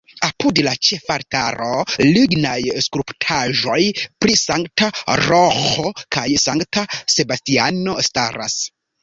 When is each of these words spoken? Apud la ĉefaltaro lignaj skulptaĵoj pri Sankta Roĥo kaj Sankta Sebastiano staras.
Apud 0.25 0.59
la 0.67 0.71
ĉefaltaro 0.85 1.67
lignaj 2.15 2.55
skulptaĵoj 2.85 3.77
pri 4.25 4.39
Sankta 4.45 4.89
Roĥo 5.21 5.93
kaj 6.19 6.25
Sankta 6.47 6.87
Sebastiano 7.19 7.97
staras. 8.11 8.59